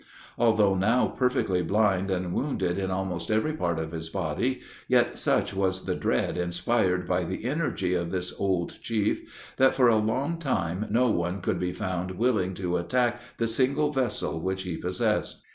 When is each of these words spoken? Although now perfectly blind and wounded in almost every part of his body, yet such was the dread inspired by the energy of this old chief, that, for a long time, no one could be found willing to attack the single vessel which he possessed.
Although 0.35 0.73
now 0.73 1.09
perfectly 1.09 1.61
blind 1.61 2.09
and 2.09 2.33
wounded 2.33 2.79
in 2.79 2.89
almost 2.89 3.29
every 3.29 3.53
part 3.53 3.77
of 3.77 3.91
his 3.91 4.09
body, 4.09 4.61
yet 4.87 5.19
such 5.19 5.53
was 5.53 5.85
the 5.85 5.93
dread 5.93 6.39
inspired 6.39 7.07
by 7.07 7.23
the 7.23 7.45
energy 7.45 7.93
of 7.93 8.09
this 8.09 8.33
old 8.39 8.79
chief, 8.81 9.29
that, 9.57 9.75
for 9.75 9.89
a 9.89 9.97
long 9.97 10.39
time, 10.39 10.87
no 10.89 11.11
one 11.11 11.39
could 11.39 11.59
be 11.59 11.71
found 11.71 12.17
willing 12.17 12.55
to 12.55 12.77
attack 12.77 13.21
the 13.37 13.45
single 13.45 13.93
vessel 13.93 14.41
which 14.41 14.63
he 14.63 14.75
possessed. 14.75 15.43